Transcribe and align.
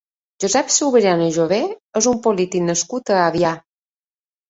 Josep 0.45 0.73
Subirana 0.75 1.27
i 1.27 1.35
Jové 1.37 1.61
és 2.03 2.09
un 2.15 2.19
polític 2.27 2.69
nascut 2.73 3.17
a 3.21 3.25
Avià. 3.31 3.57